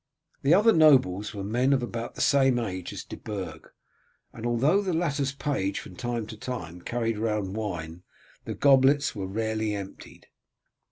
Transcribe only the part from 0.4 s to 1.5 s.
The other nobles were